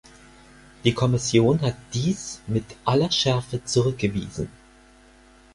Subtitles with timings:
[0.83, 4.49] Die Kommission hat dies mit aller Schärfe zurückgewiesen.